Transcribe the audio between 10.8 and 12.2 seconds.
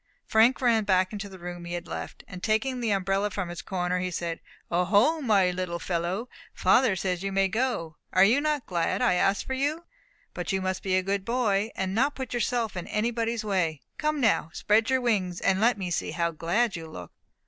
be a good boy, and not